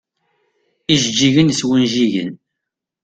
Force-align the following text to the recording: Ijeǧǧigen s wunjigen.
Ijeǧǧigen 0.93 1.49
s 1.59 1.61
wunjigen. 1.67 2.33